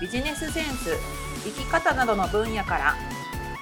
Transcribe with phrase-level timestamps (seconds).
[0.00, 0.96] ビジネスセンス
[1.44, 2.94] 生き方などの分野から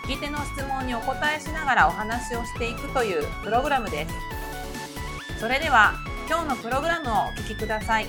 [0.05, 5.41] 聞き手の質問にお答えしながらお話をしていくというプログラムです。
[5.41, 5.95] それでは
[6.29, 8.07] 今日のプログラムをお聞きください。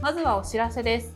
[0.00, 1.14] まずはお知らせです。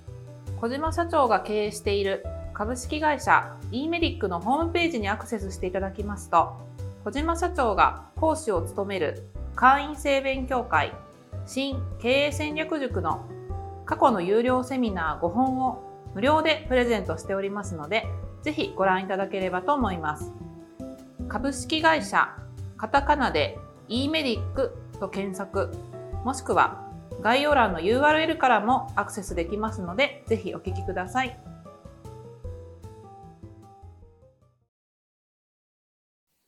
[0.61, 6.61] 小島社長が経営している株式会社 e メリックのホームページにアクセスしていただきますと
[7.05, 10.93] 小島社長が講師を務める会員制勉強会
[11.47, 13.29] 新経営戦略塾の
[13.85, 15.83] 過去の有料セミナー5本を
[16.15, 18.07] 無料でプレゼントしておりますので、
[18.43, 20.33] ぜひご覧いただければと思います。
[21.29, 22.37] 株式会社
[22.77, 25.71] カタカナで e メディックと検索、
[26.25, 26.89] もしくは
[27.21, 31.39] 概要欄の URL からもアクセスできますので、ぜひお聞きください。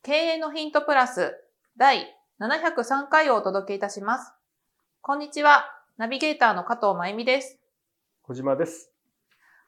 [0.02, 1.34] 経営のヒントプラス
[1.76, 2.06] 第
[2.40, 4.32] 703回をお届けいたします。
[5.00, 5.64] こんにちは。
[5.96, 7.58] ナビゲーターの加藤真由美です。
[8.22, 8.90] 小島です。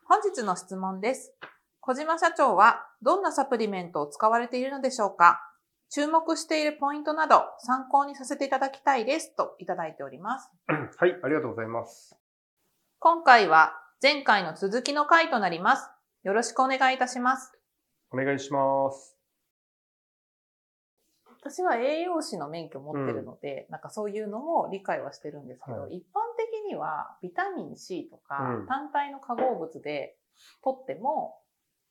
[0.06, 1.32] 本日の質問です。
[1.80, 5.40] 小島社長はどんなサプリメントを使われているのでしょうか？
[5.90, 10.50] 注目しているポイントなど参考にさせていただきたいですといただいております。
[10.66, 12.16] はい、ありがとうございます。
[12.98, 15.90] 今回は前回の続きの回となります。
[16.24, 17.52] よろしくお願いいたします。
[18.10, 19.13] お願いします。
[21.44, 30.16] 私は栄養士の免許を持ってるので、うん、なんかそういうのも理解はしてるんですけど、はい、一般的にはビタミン C とか、単体の化合物で
[30.64, 31.36] 取っても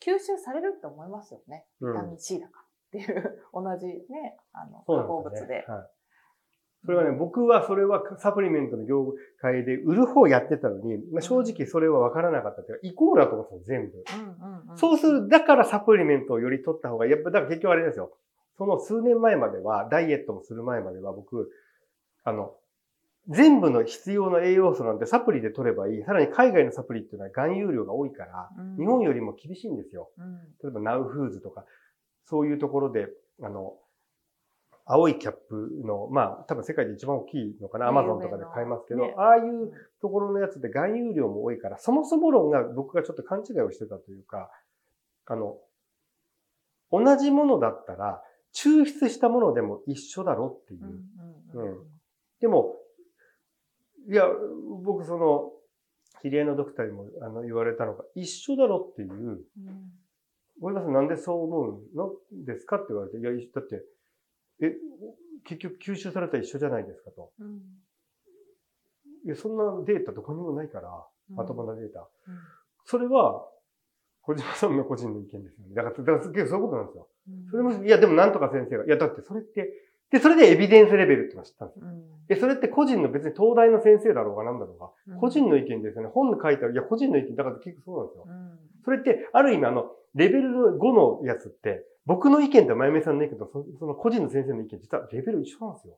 [0.03, 1.65] 吸収されるって思いますよね。
[1.79, 5.39] ビタミン C だからっていう、同じね、あの、化合物で。
[5.41, 5.89] でねはい、
[6.85, 14.03] それはね、僕はそれはサプリメントの業界で売る方やってたのに、まあ、正直それは分からなかったっていうか、イコールだと思ってた全部。
[14.17, 18.11] うんうんうん、そうする、だからサプリメントをより取った方が、やっぱ、だから結局あれですよ。
[18.57, 21.49] その数年前までは、ダイエットもする前までは僕、
[22.23, 22.55] あの、
[23.29, 26.03] 全部の必要な栄養素なんてサプリで取ればいい。
[26.03, 30.11] さらに海外のサプリっていうのは含有量が多いから、うん、日本よりも厳しいんですよ。
[30.17, 31.65] うん、例えばナウフーズとか、
[32.25, 33.07] そういうところで、
[33.41, 33.75] あの、
[34.85, 39.71] 青いキャップの、まあ、多分世界で一番大きいのかな、アマゾンとかで買いますけど、ね、ああいう
[40.01, 44.49] ところのやつで含有量も多いから、そもそも論が僕がちょっと勘違いをしてたというか、
[45.25, 45.57] あの、
[46.91, 48.21] 同じものだったら、
[48.53, 51.03] 抽出したものでも一緒だろっていう。
[51.55, 51.87] うん、
[52.39, 52.75] でも、
[54.09, 54.27] いや、
[54.83, 55.51] 僕その、
[56.21, 59.41] 知り合いのドクターにもあの言われたのが、一緒だろっていう、うん、
[60.59, 62.11] 森田さんなんでそう思うの？
[62.45, 62.77] ですか？
[62.77, 63.83] って言われて、いや、だって、
[64.61, 64.75] え、
[65.43, 67.31] 結局吸収されたら一緒じゃないですかと。
[67.39, 67.57] うん、
[69.25, 70.89] いや、そんなデータどこにもないから、
[71.29, 71.99] まともなデータ。
[71.99, 72.07] うん、
[72.85, 73.45] それは、
[74.23, 75.75] 小島さんの個人の意見ですよね。
[75.75, 77.07] だから、だから結構そういうことなんですよ。
[77.51, 79.69] それも、いや、でもなんとか先生が、いや、だってそれって、
[80.11, 81.85] で、それでエビデンスレベルってのを知ったんですよ。
[82.29, 86.09] で、それって個人の別に東大の先生だろうがなんだろうが、個人の意見ですよね。
[86.13, 88.25] 本で書いてある、いや、個人の意見、だから結構そうなんですよ。
[88.85, 95.95] それって、ある意味あの、レベル5のやつって、僕の意見とまゆめさんの意見とその個人の先生の意見、実はレベル一緒なんですよ。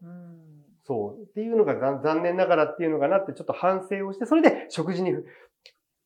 [0.83, 1.23] そう。
[1.23, 5.13] っていうのが残念ながらっていうのかなってちょっと反省をして、それで食事に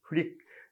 [0.01, 0.25] 振り、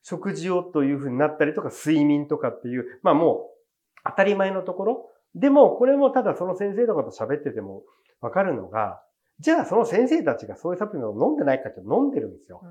[0.10, 5.10] 食事をというふうになったりとか、睡眠とかっていう、まあもう、当たり前のところ。
[5.36, 7.84] でも、これもただその先生とかと喋ってても
[8.22, 9.02] わかるのが、
[9.42, 12.62] じゃあその先生たちがそういうサプリメントを飲んでないかって飲んでるんですよ。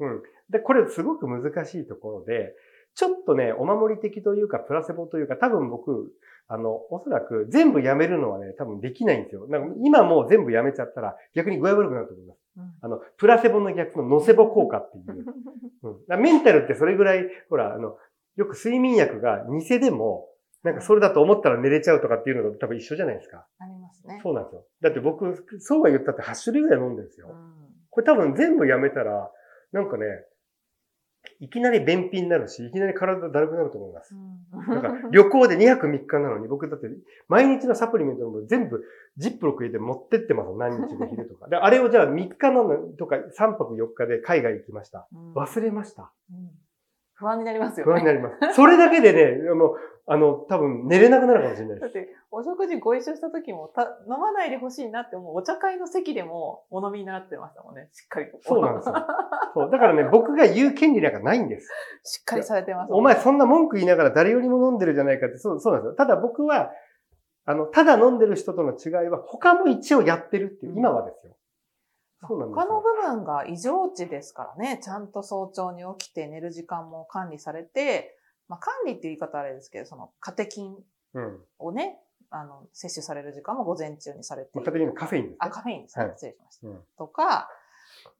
[0.00, 0.22] うん。
[0.50, 2.54] で、これすごく難しいところで、
[2.96, 6.10] ちょっとね、お守り的というか、プラセボというか、多分僕、
[6.48, 9.46] あの、おそらく全部やめるのはね、多分できないんですよ。
[9.46, 12.39] なんか今もう全部やめちゃったら逆に具合悪くなると思います。
[12.60, 15.24] うん、あの、プラセボの逆のノセボ効果っていう。
[15.82, 17.96] うん、メンタルってそれぐらい、ほら、あの、
[18.36, 20.26] よく睡眠薬が偽でも、
[20.62, 23.46] なんかそれだと思ったら寝れちゃうとかっていうのと多分一緒じゃないですか。
[23.58, 24.20] ありますね。
[24.22, 24.64] そうなんですよ。
[24.82, 27.28] だって僕、そうは言ったって8種類ぐらい飲んでるんですよ。
[27.30, 27.52] うん、
[27.88, 29.30] これ多分全部やめたら、
[29.72, 30.04] なんかね、
[31.40, 34.14] いきなり便秘になるし、いきなり体だるくなると思います。
[34.14, 36.88] うん、なんか旅行で2泊3日なのに、僕だって
[37.28, 38.84] 毎日のサプリメントの全部
[39.16, 41.48] ジップロック入れて持ってってます何日も昼とか。
[41.48, 45.08] で、あれをじゃあ3日なのとか3泊4日で海外行きました。
[45.34, 46.12] 忘れました。
[47.20, 47.92] 不安になりますよね。
[47.92, 48.54] 不安になります。
[48.54, 49.74] それだけでね、あの、
[50.06, 51.94] あの、多分寝れなくなるかもしれないです。
[51.94, 57.90] だって、お食事ご一緒した時もた、飲まないでほしいなって思うお茶会の席でもお飲みになってましたもんね。
[57.92, 58.38] しっかりと。
[58.42, 58.94] そうなんですよ。
[59.54, 59.70] そう。
[59.70, 61.68] だからね、僕が言う権利なんかないんです。
[62.04, 65.94] しっかりされてます、ね、お前そんな文句言いながら誰よりも飲んでるじゃないかって、そう、そうなんですよ。
[65.94, 66.70] ただ僕は、
[67.44, 71.34] あの、ただ飲んでる人との違いは、他も一応やってるっていう、今はですよ。
[72.26, 78.16] そうなんです他の部分が異常値ですからね、ちゃんと早朝に起きて寝る時間も管理されて、
[78.48, 80.76] まあ、管理っていう言い方あれですけど、そのカテキン
[81.58, 81.98] をね、
[82.30, 86.04] うん、あの、摂取される時間も午前中にされてカテキンのカフェインです、ね、あ、カフェインですね。
[86.04, 86.68] はい、失礼しました。
[86.68, 87.48] うん、とか、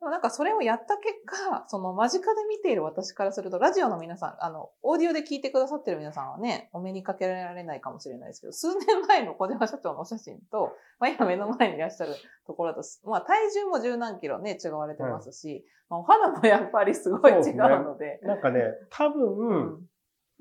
[0.00, 12.15] なんかそれをやった結果、その間近で見ている私からすると、ラジオの皆さん、あの、オーディオで聞いてくださってる皆さんはね、お目にかけられないかもしれないですけど、数年前の小島社長のお写真と、まあ今目の前にいらっしゃる
[12.47, 18.21] ところだと、まあ体重も十何キロね、違われてますし、うん、まあお肌もやっぱりすごい違うので。
[18.23, 18.61] ね、なんかね、
[18.91, 19.91] 多分、うん、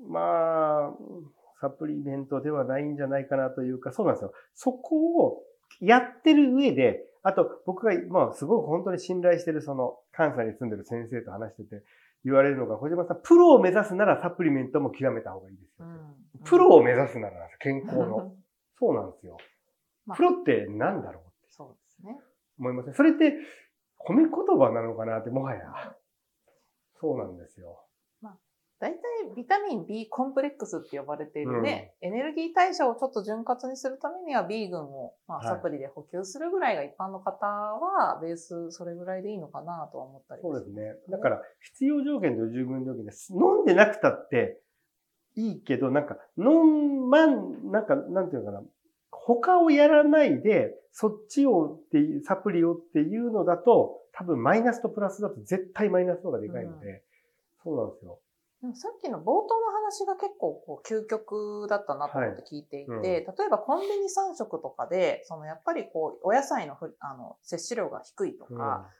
[0.08, 0.92] まあ、
[1.60, 4.32] サプリメントではないんじゃないかなというか、そうなんですよ。
[4.54, 5.42] そこを
[5.80, 11.84] やってる上で、あと、僕が、まあ、すごく本当に信頼してる、その、関西に住んでる先生と話してて、
[12.24, 15.86] 言われるのが、小島さん、プロを目指すならサプリメントも極めた方がいいですよ。
[15.86, 18.34] うん、プロを目指すなら、健康の。
[18.78, 19.36] そうなんですよ。
[20.16, 21.22] プロって何だろう？
[21.24, 21.48] って。
[21.50, 22.18] そうですね。
[22.58, 22.94] 思いません？
[22.94, 23.34] それって、
[23.98, 25.94] 褒め言葉なのかなって、もはや。
[26.94, 27.84] そうなんですよ。
[28.80, 28.98] 大体
[29.36, 40.94] ビタミン B コンプレックスって呼ばれているね、うん、エネルギー代謝をちょっと潤滑にするためには B 群を、まあ、サプリで補給するぐらいが一般の方はベースそれぐらいでいいのかなとは思ったりそうですね。
[41.10, 43.32] だから必要条件と十分条件です。
[43.34, 44.58] 飲んでなくたって
[45.36, 48.62] いいけど、なんか飲まん、なんかなんていうのかな。
[49.10, 57.00] 他をやらないで、そっちをっていう、サプリをっていうのだと、多分マイナスとプラスだと絶対マイナスの方がでかいので、うん、
[57.62, 58.18] そうなんですよ。
[58.74, 68.56] さっきの冒頭の話が結構こう究極だったなと思って聞いていて、はいうん、例えばコンビニ3食とかで、そのやっぱりこうお野菜のあの摂取量が低いとか、うん、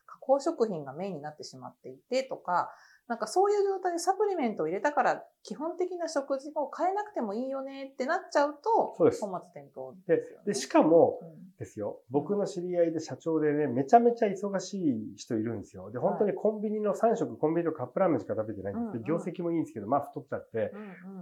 [0.07, 2.71] 加工食品がメインになってしまっていてとか、
[3.11, 9.21] なんかそういう状態でサプリメントを入れたから基本的な食事を変えなくてもいいよねってなっちゃうと、そうです。
[9.21, 11.19] 本末転倒でね、で、しかも、
[11.59, 15.91] ですよ、僕の知り合いで社長でね、めちゃめちゃ忙しい人いるんですよ。
[15.91, 18.99] で、本当にコンビニの3食、コンビニのカップラーメンしか食べてないんです。
[19.01, 20.73] で、業績もいいんですけど、まあ太っちゃって、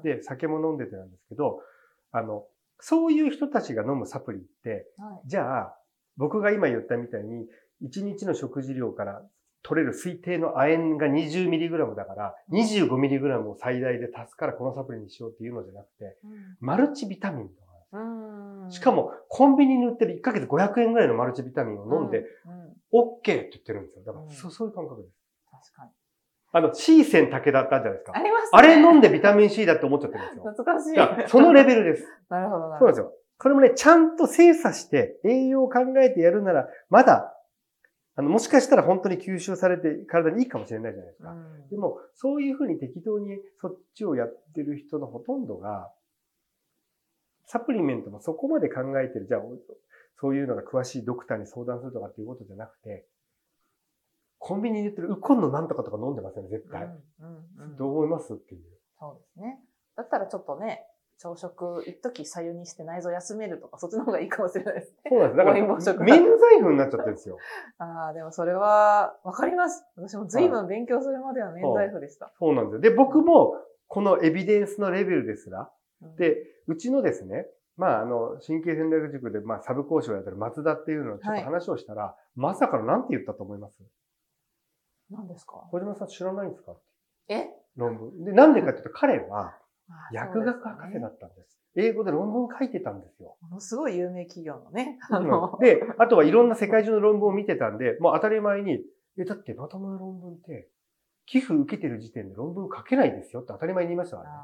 [0.04, 1.62] で、酒も飲んでてなんですけど、
[2.12, 2.46] あの、
[2.80, 4.90] そういう人たちが飲むサプリって、
[5.24, 5.78] じゃあ、
[6.18, 7.48] 僕が今言ったみたいに、
[7.82, 9.22] 1日の食事量から
[9.62, 16.16] 取れる推定の亜鉛が 20mg だから、25mg を最大で足すからこのサプリにしようっていうのじゃなくて、
[16.60, 17.68] マルチビタミンとか
[18.70, 22.24] しかも、コンビニに売ってる1ヶ月500円ぐらいのマルチビタミンを飲んで、
[22.92, 24.04] OK って言ってるんですよ。
[24.04, 25.14] だから、そそういう感覚です。
[25.50, 25.90] 確かに。
[26.52, 28.12] あの、C 線竹だったじゃないですか。
[28.14, 28.48] ありますね。
[28.52, 30.42] あれ飲んでビタミン C だって思っちゃってるんですよ。
[30.52, 31.28] 懐かしい。
[31.28, 32.06] そのレベルです。
[32.28, 32.94] なるほどなるほど。
[32.94, 33.18] そうなんですよ。
[33.38, 37.37] これもね、ちゃんと精査して栄養を考えてやるなら、まだ
[38.18, 41.30] あの、もしかしたら本当に吸収されて体にいいかもしれないじゃないですか。
[41.30, 45.88] うん、でも、そういうふうに適当にそっちをやってる人のほとんどが、
[47.46, 49.40] サプリメントもそこまで考えてる、じゃあ、
[50.20, 53.06] そういうのが詳しいドクターに相談するとかっていうことじゃなくて、
[54.38, 56.86] コンビニに売ってるウコンのなんとかとか飲んでませんね、絶対。
[56.86, 58.62] うんうんうん、どう思いますっていう。
[58.98, 59.60] そうですね。
[59.96, 60.84] だったらちょっとね、
[61.18, 65.10] 朝食、一時左右にして内臓休めるとか、そっちの方がいいかもしれないですね。
[65.10, 65.36] そうなんです。
[65.38, 67.38] だから、免罪符になっちゃってるんですよ。
[67.78, 69.84] ああ、でもそれは、わかります。
[69.96, 72.32] 私も随分勉強するまでは免罪符でした。
[72.38, 72.80] そうなんですよ。
[72.80, 73.56] で、僕も、
[73.88, 75.70] このエビデンスのレベルですら、
[76.16, 83.76] で、うちのですね、まあ、あの、神経戦略塾で、まあ、サブ講師をやってる松田っていうのをちょっと話をしたら、はい、まさかの何て言ったと思います？
[85.10, 85.66] 何ですか？
[85.70, 86.74] 小島さん知らないんですか？
[87.28, 87.48] え？
[87.76, 88.24] 論文。
[88.24, 89.56] で、なんでかっていうと、彼は、
[90.12, 91.58] 薬学博士だったんです。
[91.76, 93.36] 英語で論文書いてたんですよ。
[93.40, 94.98] ものすごい有名企業のね。
[95.10, 98.80] あので、あとはいろんな世界中の論文を見てたんで、もう当たり前に、
[99.18, 100.68] え、だってまともな論文って、
[101.26, 104.36] 寄付受けてる時点で論文書けないですよって当たり前に言いましたからね。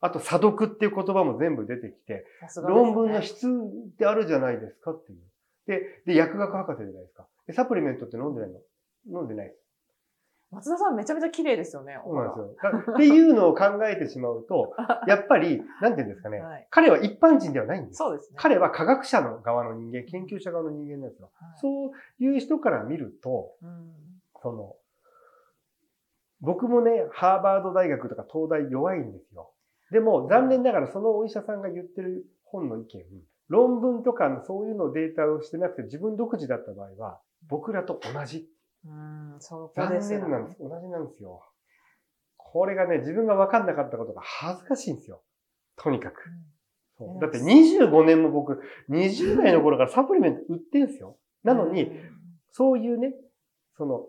[0.00, 2.24] あと、査読っていう言葉も全部出てきて、ね、
[2.68, 5.20] 論文の質ってあるじゃないですかっていう。
[5.66, 7.26] で、で、薬学博士じゃないですか。
[7.46, 9.20] で、サプリメントって飲んでないの？
[9.20, 9.54] 飲んでない。
[10.52, 11.98] 松田さんめちゃめちゃ綺麗ですよね。
[12.04, 12.94] そうなんですよ。
[12.94, 14.74] っていうのを考えてしまうと、
[15.08, 17.96] やっぱり、なんて言うんですかね、はい、彼は一般人ではないんです。
[17.96, 18.36] そうですね。
[18.38, 21.30] 彼は科学者の側の人間、研究者側の人間なんですよ。
[21.34, 23.94] はい、そういう人から見ると、うん、
[24.42, 24.76] その、
[26.42, 29.52] 僕もね、ハーバード大学とか東大弱いんですよ。
[29.90, 33.04] でも、残念ながらそのお医者さんが言ってる本の意見、
[33.48, 38.48] 論文とかのそういうのデータをしてなくて自分独自だった場合は、僕らと同じ
[38.84, 40.58] うん、そうです、ね、残念なんです。
[40.58, 41.42] 同じなんですよ。
[42.36, 45.22] これがね、自分が分かんなかったことが恥ずかしいんですよ。
[45.76, 46.22] とにかく。
[46.98, 48.60] そうだって25年も僕、
[48.90, 51.16] 20代の頃からサプリメント売ってんすよ。
[51.42, 51.90] なのに、
[52.50, 53.14] そういうね、
[53.76, 54.06] その、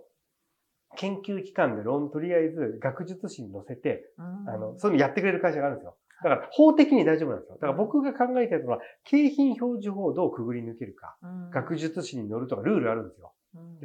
[0.95, 5.97] 研究機関で論、とりあえず学術誌に載せて、あの、そういうのやってくれる会社があるんですよ。
[6.23, 7.55] だから法的に大丈夫なんですよ。
[7.55, 11.17] だから僕が考えてるのは、景品表示法をどうくぐり抜けるか、
[11.51, 13.33] 学術誌に載るとかルールあるんですよ。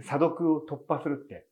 [0.02, 1.46] 査読を突破するって。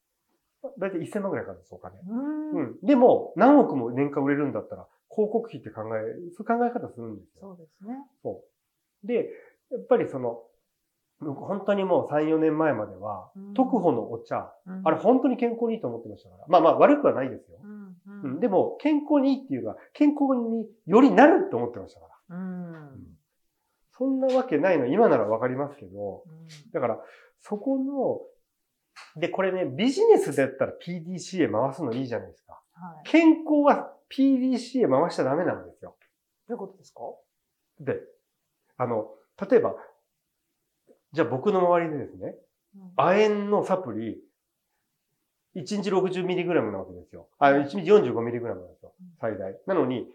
[0.78, 1.98] だいたい1000万ぐらいかかるんです、お金。
[2.00, 2.80] うん。
[2.82, 6.00] でも、何億も年間売れるんだったら、広告費って考え、
[6.36, 7.40] そういう考え方するんですよ。
[7.40, 7.94] そうですね。
[8.22, 8.44] そ
[9.04, 9.06] う。
[9.06, 9.30] で、
[9.70, 10.42] やっぱりその、
[11.20, 14.52] 本当にもう3、4年前までは、特保のお茶、
[14.84, 16.44] あれ本当に健康にいいと思ってましたから。
[16.48, 17.58] まあまあ悪くはないですよ。
[17.62, 22.36] うん、でも、健康にいいっていうのは、健康によりなると思ってましたから。
[22.36, 23.15] うん、
[23.98, 26.22] そんなわけないの、今ならわかりますけど、
[26.72, 26.98] だから、
[27.40, 28.20] そこの、
[29.20, 32.60] で、これね、ビジネスだったら PDCA 回すのいいじゃないですか。
[32.74, 35.96] はい、健康は PDCA 回しちゃダメなんですよ。
[36.48, 37.00] どういうことですか？
[37.80, 38.00] で、
[38.76, 39.08] あの、
[39.50, 39.74] 例えば、
[41.12, 42.34] じゃあ僕の周りでですね、
[42.96, 44.18] 亜鉛のサプリ、
[45.56, 47.28] 1日 60mg なわけですよ。
[47.38, 48.92] あ、1日 45mg なんですよ。
[49.20, 49.58] 最大。
[49.66, 50.06] なのに、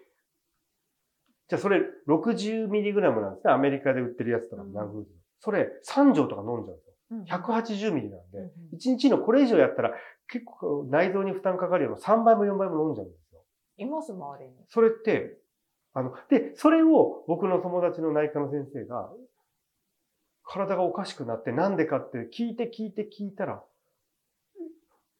[1.52, 3.52] じゃあそれ 60mg なんですね。
[3.52, 5.10] アメリカで売ってるやつとか、ナンフーズ。
[5.42, 7.90] それ3錠とか飲んじゃうんですよ。
[7.90, 9.92] 180ミリなんで、1日のこれ以上やったら
[10.30, 13.42] 結構内臓に負担かかるような3倍も4倍も飲んじゃうんですよ。
[13.76, 14.56] います周りに。
[14.70, 15.40] それって、
[15.94, 19.10] あの、で、それを僕の友達の内科の先生が、
[20.46, 23.62] 体がおかしくなってなんでかって聞いて聞いて聞いたら、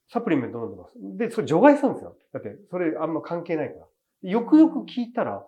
[0.08, 0.94] サプリメント飲んでます。
[1.18, 2.16] で、それ除外するんですよ。
[2.32, 4.30] だって、それあんま関係ないから。
[4.30, 5.46] よくよく聞いたら、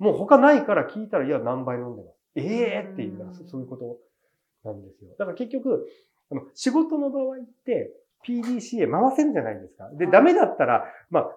[0.00, 2.16] もう他ないから聞いたら、いや、何杯飲んでます。
[2.36, 3.98] ええー、っていうそういうこと
[4.64, 5.10] なんですよ。
[5.18, 5.86] だから結局、
[6.32, 7.92] あの、仕事の場合って、
[8.26, 9.88] PDCA 回せるじゃないですか。
[9.94, 11.30] で、ダメだったら、まあ、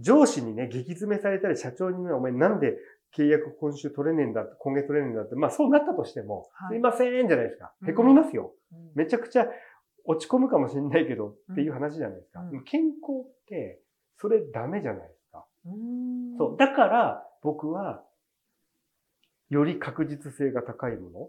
[0.00, 2.76] 上司にね、激詰めされたり、社長にね、お前なんで
[3.16, 7.72] 契約今週取れねえんだ、今月取れねえんだって、まあそうなったとしても、はい、すいませんじゃないですか。
[7.86, 8.52] へこみますよ。
[8.72, 9.46] うん、めちゃくちゃ
[10.04, 12.40] 落ち込むかもしれないけどっていう話じゃないですか。
[12.40, 13.80] うん、健康って、
[14.16, 15.44] それダメじゃないですか。
[16.38, 16.56] そう。
[16.56, 18.02] だから、僕は、
[19.50, 21.28] より確実性が高いもの、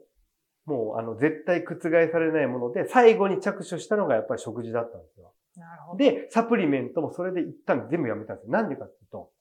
[0.66, 5.34] もう、あの、絶対覆されないもので、最後に着手したのがやっぱり食事だったんですよ。
[5.56, 5.98] なるほど。
[5.98, 8.52] で、サプリメントもそれで一旦全部やめたんですよ。
[8.52, 9.32] なんでかっていうと、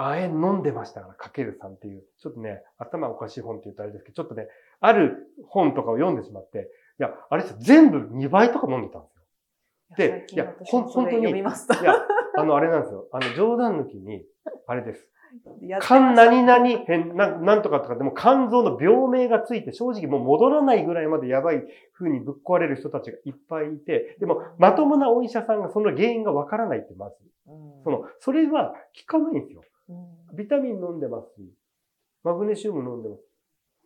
[0.00, 4.46] あえ飲んでましたから、かけるさんっていう、ちょっとね、頭おかしい本って言うとあれですけど、ちょっとね、
[4.80, 6.70] ある本とかを読んでしまって、
[7.00, 9.08] いや、あれですよ、全部2倍とか飲んでたんで
[9.96, 10.24] すよ。
[10.26, 11.96] で、いや、ほん、本当に、いや、
[12.36, 13.08] あの、あれなんですよ。
[13.12, 14.24] あの、冗談抜きに、
[14.68, 15.08] あれです。
[15.80, 21.62] 肝何々変な、なんとかとかでも肝臓の病名がついて正直もう戻らないぐらいまでやばい
[21.94, 27.16] 風にぶっ壊れる人たちがいっぱいいて、でもまともなお医者さんがその原因がわからないってまず。
[27.84, 28.74] その、それは
[29.08, 29.62] 効かないんですよ。
[30.36, 31.28] ビタミン飲んでます。
[32.22, 33.22] マグネシウム飲んでます。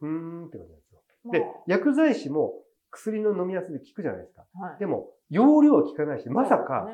[0.00, 1.00] うーんってことなんですよ。
[1.32, 2.54] で、薬剤師も
[2.90, 4.44] 薬の飲みやすいで効くじゃないですか。
[4.54, 6.88] はい、でも、容量は効かないし、まさか、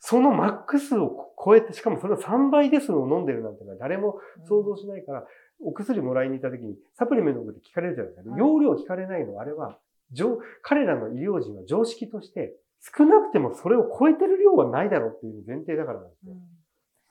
[0.00, 5.26] そのマックスを超えて、しかもそれを3倍ですを飲んでるなんてのは誰も想像しないから、
[5.64, 8.36] お薬もらいに行った時にサプリメントって聞かれるじゃないですか。
[8.36, 9.78] 容量聞かれないのは、あれは、
[10.62, 16.34] 彼らの医療人は常識として、少なくてもそれを超えてる量はないだろうっていう前提だからなんですよ。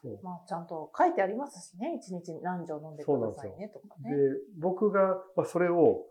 [0.03, 1.97] うん、まあ、ちゃんと書いてありますしね。
[1.97, 4.11] 1日何錠飲んでくださいねとかね。
[4.11, 4.17] で、
[4.59, 6.05] 僕がそれを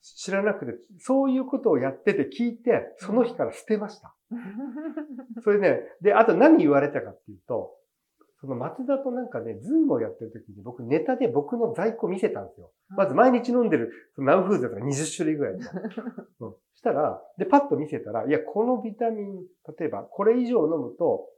[0.00, 4.14] 知らなくて、そういうことをやってて聞いて、その日から捨てました。
[5.42, 7.76] それね、で、あと何言われたかっていうと、
[8.42, 12.72] その松田となんかね、ズームをやってる時に僕ネタで僕の在庫見せたんですよ。
[12.88, 15.54] まず毎日飲んでる NOW Foods とか20種類ぐらい。
[16.40, 19.46] うん、したら、で、パッと見せたら、いや、このビタミン、
[19.78, 21.28] 例えばこれ以上飲むと、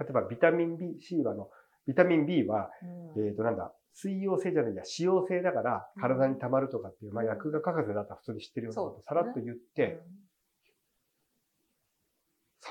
[0.00, 1.48] 例えばビタミン B、C はの、
[1.86, 2.70] ビタミン B は、
[3.14, 10.02] うん、えっ、ー、となんだ、水溶性じゃないや、脂溶性だから体に溜まるとかっていう、まあ薬が書かずだったら普通に知ってるようなことさらっと言って、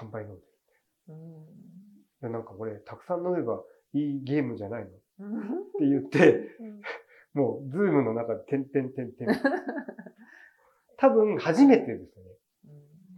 [0.08, 0.48] 3倍飲んでる。
[2.24, 3.62] うん、なんかこれ、たくさん飲めば
[3.94, 4.92] いいゲームじゃないの っ
[5.80, 6.50] て言って、
[7.34, 9.40] もう、ズームの中で点々点々。
[10.98, 12.26] 多分、初めてですね。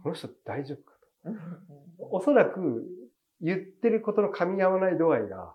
[0.02, 2.06] この人大丈夫かと。
[2.10, 2.86] おそらく、
[3.40, 5.54] 言ってることの噛み合わない度合いが、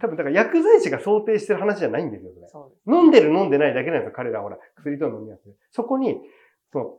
[0.00, 2.96] 多分、だから薬剤師が想定してる話じゃないんですよ、それ。
[2.96, 4.58] 飲んでる飲んでないだけなんですよ、彼らほら。
[4.76, 5.54] 薬と飲みやすい。
[5.70, 6.20] そこに、
[6.72, 6.98] その、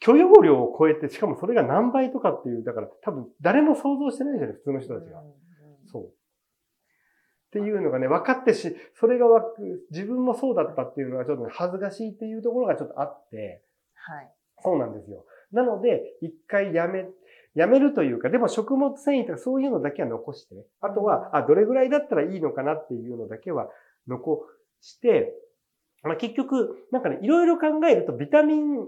[0.00, 5.22] 許容量を超えて、しかもそれが何倍とかっていう、だから多分誰も想像してないじゃない、普通の人たちが。
[5.90, 6.04] そう。
[6.04, 6.08] っ
[7.50, 9.42] ていうのがね、分かってし、それがわ
[9.90, 13.62] 自分もそうだったっていうのがちょっと、ね、恥ずかしいっていうところがちょっとあって。
[13.94, 14.32] はい。
[14.62, 15.24] そうなんですよ。
[15.52, 17.06] なので、一回やめ、
[17.54, 23.68] やめるというか、でも食物繊維とかそういうのだけは残して、あとは、あ、どれぐらいだったらいいのかなっていうのだけは
[24.08, 24.44] 残
[24.80, 25.32] して、
[26.02, 28.86] まあ、結局、なんかね、いろいろ考えるとビタミン、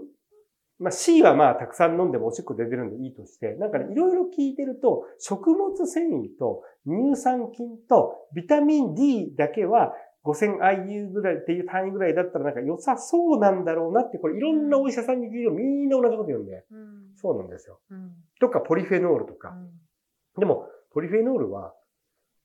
[0.79, 9.93] まあ、C はまあたくさん飲んでもおしっこ出てるんでいいとして、なんかね、いろいろ聞いてると、食物繊維と乳酸菌とビタミン D だけは
[10.23, 17.79] 5000IU ぐらいっていう単位ぐらいだったらなんか良さそうなんだろうなって、これいろんなお医者さんに聞いてみんな同じこと言うんで、うん、そうなんですよ。
[17.89, 19.49] うん、とか、ポリフェノールとか。
[19.49, 21.73] うん、でも、ポリフェノールは、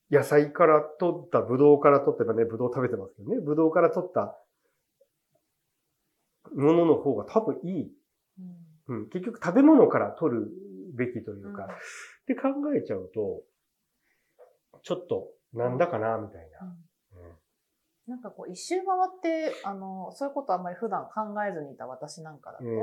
[0.09, 4.37] 野菜から取った、ブドウから取った、ね、ブドウ食べてますけどね、ブドウから取った
[6.55, 7.91] ものの方が多分いい。
[8.87, 10.51] うん、結局食べ物から取る
[10.95, 11.67] べきというか、っ
[12.25, 13.43] て考えちゃうと、
[14.83, 16.75] ちょっとなんだかな、みたいな。
[18.05, 22.75] なんかこう一周回って、あの、そういうことあんまり普段考えずにいた私なんかだと、うん、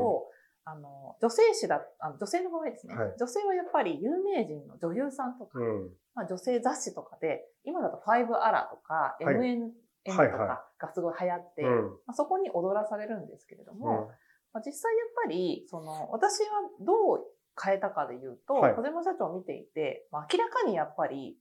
[0.65, 9.69] あの、女性誌だ、あの女性の場合ですね、はい、女性はやっぱり有名人の女優さんとか、うん、まあ、女性雑誌とかで、今だとファイブアラとか、はい、MN
[10.07, 14.15] とかがすごい流行って、はいはい、まあ、そこに踊らされるんですけれども、うん、
[14.53, 16.49] まあ、実際やっぱり、その、私は
[16.81, 17.27] どう
[17.63, 21.37] 変えたかで言うと、小島社長を見ていて、まあ、明らかにやっぱり、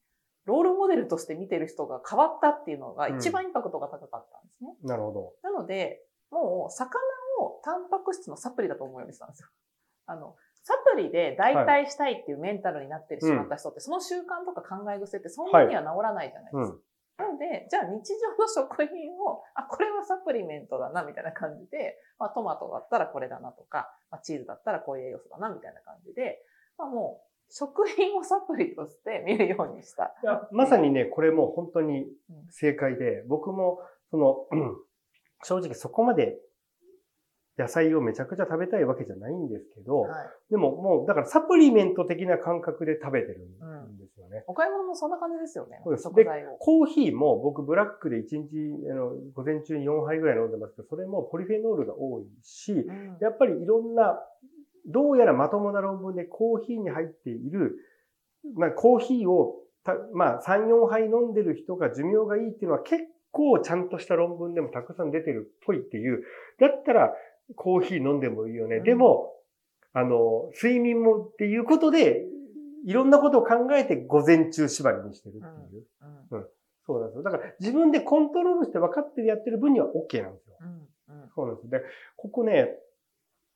[0.46, 4.76] ロールモデルとして見てる人が変わったっていうのが一番インパクトが高かったんですね。
[4.82, 5.34] うん、なるほど。
[5.44, 6.02] なので、
[6.32, 6.90] もう魚
[7.42, 9.50] をタンパク質のサプリだと思うようにしたんですよ。
[10.08, 16.58] あの、サプリで代替したいっていうメンタルになってしまった人って、はい、その習慣とか考え癖ってそんなには治らないじゃないですか。
[16.58, 16.82] はいうん
[17.20, 26.40] なので、じゃあ日常の食品を、あ、これはサプリメントだな、みたいな感じで、まあトマトだったらこれだなとか、まあチーズだったらこういう栄養素だな、みたいな感じで、
[26.78, 30.16] まあもう食品をサプリとして見るようにした。
[30.24, 32.06] いや、まさにね、これも本当に
[32.50, 33.80] 正解で、僕も、
[34.12, 34.48] その、
[35.44, 36.38] 正直そこまで
[37.60, 40.12] 野菜をめちゃくちゃ食べたいわけじゃないんですけど、はい、
[40.50, 44.38] でももう、だからサプリメント的な感覚で食べてるんですよね。
[44.38, 45.82] うん、お買い物もそんな感じですよね。
[45.84, 46.10] そうです。
[46.16, 46.26] で、
[46.60, 54.20] コーヒーも僕ブラックで1日、あの、午前中に4杯ぐらい飲んでますけど、それもポリフェノールが多いし、うん、やっぱりいろんな
[54.88, 57.76] どうやらまともな論文でコーヒーに入っている、
[58.56, 59.56] まあ、コーヒーを
[60.14, 66.24] まあ、3、4杯飲んでる人が寿命がいいっていうのは結構ちゃんとした論文でもたくさん出てるっぽいっていう。
[66.60, 67.14] だったら、
[67.56, 68.78] コーヒー飲んでもいいよね。
[68.78, 69.34] うん、でも、
[69.94, 72.26] あの、睡眠もっていうことで、
[72.86, 75.84] いろんなことを考えて午前中縛りにしてるっていう。
[76.32, 76.48] うん、うん、
[76.86, 77.24] そうなんですよ。
[77.24, 80.58] だから自分でコントロールして分かってやってる分には OK なんですよ。
[81.10, 81.70] うん、そうなんです。
[81.70, 81.82] で、
[82.16, 82.70] ここね、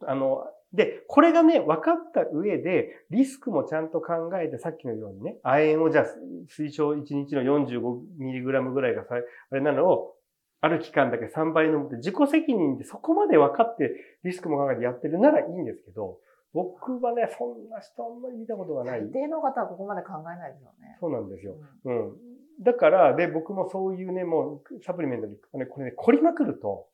[0.05, 6.05] あの、で、これがね、分かった上で、リスクもちゃんと考えて、さっきのようにね、亜鉛をじゃあ、
[6.49, 9.15] 推奨1日の 45mg ぐらいがさ、
[9.51, 10.15] あれなのを、
[10.63, 13.91] ある期間だけ3倍飲むって自己責任でそこまで分かって
[14.23, 16.19] リスクも考えてやってるならいいんですけど、
[16.53, 19.01] 僕はね、そんな人あんまり見たことがない。
[19.01, 20.97] 一定の方はここまで考えないですよね。
[21.01, 21.55] そうなんですよ。
[21.83, 22.11] うん。
[22.11, 22.15] うん、
[22.61, 26.87] だから、で、僕もそういうね、もう、サプリメントに、これね、凝りまくると、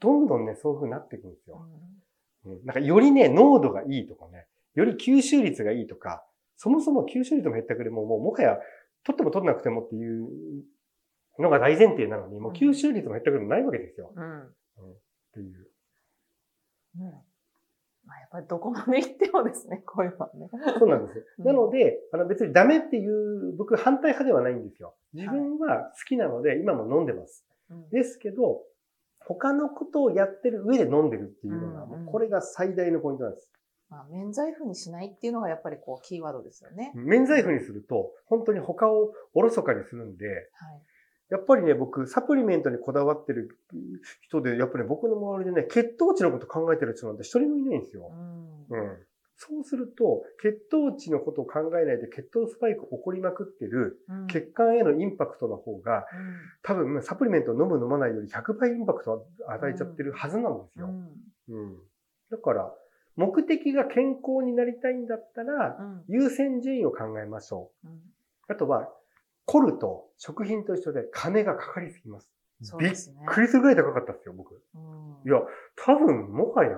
[0.00, 1.64] どんどんね、そういう風になっていくんですよ。
[2.44, 6.24] うんなんかよりね、濃度がいいとかね、より吸収率がいいとか、
[6.56, 8.58] そもそも吸収率も減ったくれも、もうもはや、
[9.04, 10.28] 取っても取らなくてもっていう
[11.38, 14.12] のが大前提なのに、もう吸収率も減ったくれもないわけですよ。
[14.14, 14.24] うん。
[14.24, 14.46] うん、っ
[15.34, 15.68] ていう。
[17.00, 17.04] うん。
[18.06, 20.48] まあ、やっぱりどこまで行ってもですね、こういうのはね。
[20.78, 21.24] そうなんです。
[21.38, 24.94] なので、あの別にダメっていう、僕反対派ではないんですよ。
[25.12, 27.44] 自分は好きなので、今も飲んでます。
[27.90, 28.62] ですけど、
[29.26, 33.50] 他のことをやってる上で飲んでるっていうのが、うんうん、これが最大のポイントなんです。
[33.88, 36.92] まあ、免罪符にしないっていうのがやっぱりこうキーワードですよね。
[36.94, 40.46] 免罪符にすると、本当に他をおろそかにするんで、はい、
[41.30, 43.58] やっぱりね、僕、サプリメントにこだわってる
[44.22, 48.10] 人で、やっぱり、ね、僕の周りでね、血糖値のこと考えてる人なんて一人もいないんですよ。
[48.70, 48.96] うん、うん
[49.38, 56.06] そうすると、血糖値のことを考えないで血糖スパイク起こりまくってる、血管へのインパクトの方が、
[56.62, 60.88] 多分サプリメントを飲む飲まないより100倍インパクトを与えちゃってるはずなんですよ。
[61.50, 61.76] うん。
[62.30, 62.72] だから、
[63.16, 67.88] 目的が健康になりたいんだったら、優先順位を考えましょう。
[68.48, 68.88] あとは、
[69.46, 72.30] 凝ると食品と一緒で金がかかりすぎます。
[72.78, 72.90] びっ
[73.26, 74.54] くりするぐらい高かったですよ、僕。
[74.54, 75.40] いや、
[75.76, 76.72] 多分、もはや、い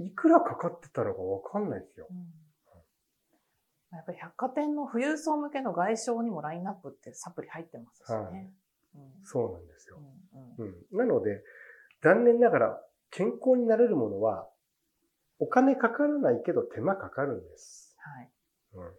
[0.00, 2.06] や、いくらかかってたのかわかんないですよ。
[2.10, 2.42] うん
[3.92, 8.16] やっぱり百貨店の富裕層向けの外商にもラインナップってサプリ入ってますしね。
[8.16, 9.98] はい、うん、そうなんですよ、
[10.58, 11.42] うん、うん、なので、
[12.02, 12.80] 残念ながら
[13.10, 14.48] 健康になれるものは
[15.38, 17.94] お金かからないけど手間かかるんです。
[17.98, 18.30] はい。
[18.74, 18.90] うん、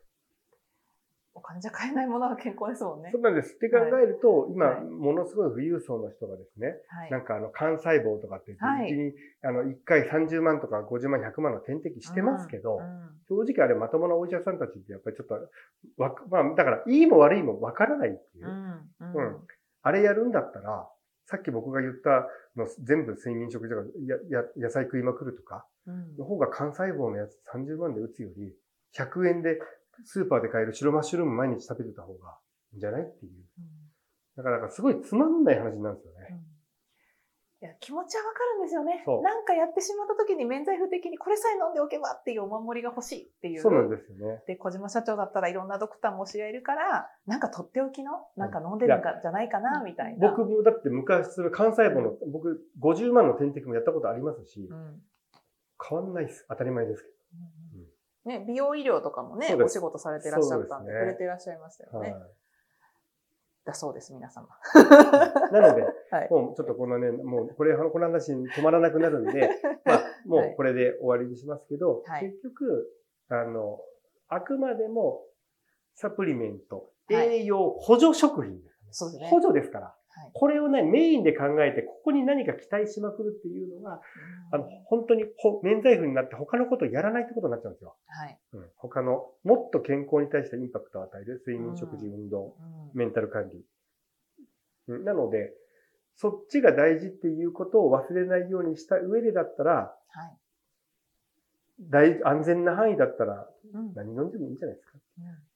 [1.36, 3.10] お金じゃ買えないものが健康ですもんね。
[3.12, 3.56] そうなんです。
[3.56, 8.60] って考えると、はい、今、はい、ものすごい富裕層の人がですね、はい、なんかあの、幹細胞とかってうち
[8.94, 15.36] に、あの、1回30万とか50万、100万の点滴してますけど、うんうん、正直あれまともなお医者さんたちってやっぱりちょっと、
[15.98, 18.48] わまあ、だから、いいも悪いもわからないっていう。
[18.48, 19.38] うん、うん、
[19.82, 20.88] あれやるんだったら、
[21.26, 23.88] さっき僕が言ったの全部睡眠食事とか
[24.30, 25.66] やや野菜食いまくるとか、
[26.18, 28.54] の方が幹細胞のやつ30万で打つより、
[28.98, 29.60] 100円で
[30.04, 32.38] スーパーで買える白マッシュルーム毎日食べてた方が
[32.72, 33.34] いいんじゃないっていう。
[34.36, 36.42] だからすごいつまんない話なんですよね。
[37.64, 39.06] いや気持ちはわかるんですよね。
[39.24, 43.62] なんかやってしまった時に免罪符的にこれさえ飲んでおけばっていうお守りが欲しいっていう。
[43.62, 44.44] そうなんですよね。
[44.48, 50.30] で、小島社長だったらいろんなドクターも知り合えるから、なんかとっておきの、なんか飲んでるんじゃないかな、みたいな。
[50.32, 55.02] 僕もだって昔する幹細胞の、僕50万の点滴もやったことありますし、うん、
[55.80, 56.46] 変わんないです。
[56.50, 57.14] 当たり前ですけど。
[57.73, 57.73] うん、
[58.26, 62.12] ね、美容医療とかもね、お仕事されてらっしゃったんで、触れていらっしゃいましたよね。
[62.12, 62.22] はい。
[63.66, 64.48] だそうです、皆様。
[65.52, 69.50] なので、 はい、もうちょっとこのね、もうこれ、この話に止まらなくなるんで、
[69.86, 72.90] まあ、もうこれで終わりにしますけど、はい、結局、
[73.30, 73.80] あの、
[74.28, 75.26] あくまでも
[75.96, 79.30] サプリメント、栄養補助食品です、ね、そうですね。
[79.30, 79.96] 補助ですから。
[80.34, 84.02] これをね、メインで考えて、ここに何か期待しまくるっていうのは、
[84.52, 85.24] あの、本当に
[85.64, 87.96] 免罪符になって他のことをやらないってことになっちゃうんですよ。
[88.08, 88.38] はい。
[88.52, 92.58] うん、他の、もっと健康に対してインパクトを与える、睡眠、食事、運動、
[92.94, 93.66] メンタル管理。
[94.90, 95.54] うん、なので、
[96.16, 100.38] そっちが大事っていうことを忘れないようにした上でだったら、はい。
[101.90, 103.48] 大、安全な範囲だったら、
[103.96, 104.98] 何飲んでもいいんじゃないですか。
[105.20, 105.53] うん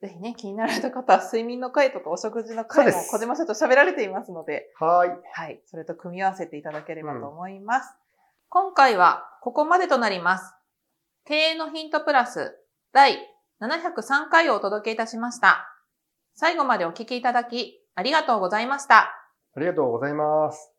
[0.00, 5.10] ぜひね、気になられた方は、睡眠の回とかお食事の回も小島社長喋られていますので、はい。
[5.32, 5.60] はい。
[5.66, 7.90] それと組み合わせていただければと思います。
[7.90, 7.96] うん、
[8.48, 10.54] 今回はここまでとなります。
[11.24, 12.56] 経営のヒントプラス
[12.92, 13.18] 第
[13.60, 15.66] 703回をお届けいたしました。
[16.34, 19.12] 最後までお聞きいただき、ありがとうございました。
[19.56, 20.72] ありがとうございます。